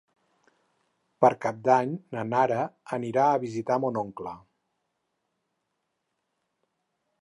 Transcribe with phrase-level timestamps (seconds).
[1.25, 2.59] Per Cap d'Any na Nara
[2.99, 4.37] anirà a visitar mon oncle.